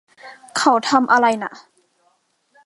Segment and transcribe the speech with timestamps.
[0.57, 1.51] เขาทำอะไรน่ะ